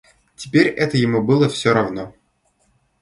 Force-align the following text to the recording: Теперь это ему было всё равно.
Теперь 0.35 0.69
это 0.69 0.97
ему 0.97 1.21
было 1.21 1.47
всё 1.47 1.75
равно. 1.75 2.15